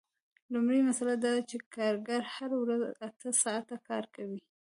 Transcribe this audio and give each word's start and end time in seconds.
لومړۍ 0.53 0.79
مسئله 0.89 1.13
دا 1.17 1.21
ده 1.23 1.33
چې 1.49 1.57
کارګر 1.75 2.21
هره 2.35 2.55
ورځ 2.63 2.81
اته 3.07 3.29
ساعته 3.43 3.75
کار 3.87 4.03
کوي 4.15 4.39